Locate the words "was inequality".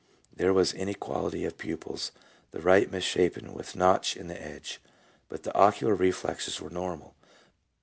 0.51-1.45